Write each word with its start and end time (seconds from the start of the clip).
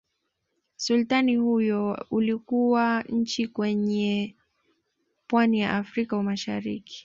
Usultani 0.79 1.35
huo 1.35 1.97
ulikuwa 2.11 3.01
nchi 3.01 3.47
kwenye 3.47 4.35
pwani 5.27 5.59
ya 5.59 5.75
Afrika 5.77 6.23
mashariki 6.23 6.99